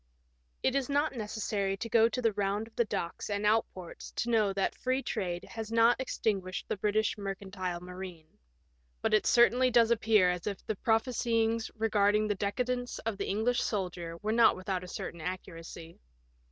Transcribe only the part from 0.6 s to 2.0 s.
It is not necessary to